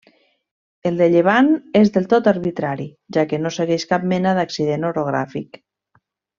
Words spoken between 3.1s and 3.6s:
ja que no